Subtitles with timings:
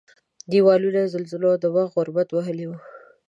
[0.51, 2.77] دېوالونه یې زلزلو او د وخت غربت وهلي وو.